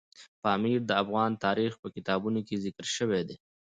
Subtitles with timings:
[0.43, 3.37] پامیر د افغان تاریخ په کتابونو کې ذکر شوی دی.